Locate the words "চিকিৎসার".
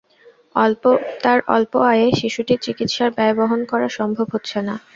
2.61-3.09